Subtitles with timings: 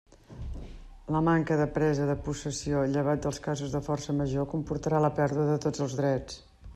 [1.15, 5.47] La manca de presa de possessió, llevat dels casos de forca major comportarà la pèrdua
[5.51, 6.41] de tots els drets.